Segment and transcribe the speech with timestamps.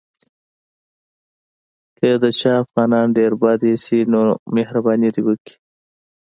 [1.97, 4.19] که د چا افغانان ډېر بد ایسي نو
[4.57, 5.55] مهرباني دې وکړي.